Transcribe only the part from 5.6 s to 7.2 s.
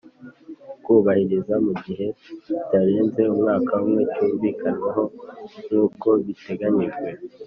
nk uko biteganyijwe